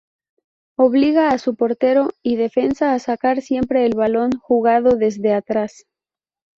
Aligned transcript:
Obliga 0.79 1.29
a 1.29 1.37
su 1.37 1.55
portero 1.55 2.09
y 2.23 2.35
defensa 2.35 2.93
a 2.95 2.97
sacar 2.97 3.41
siempre 3.43 3.85
el 3.85 3.93
balón 3.93 4.31
jugado 4.35 4.95
desde 4.97 5.31
atrás. 5.31 5.85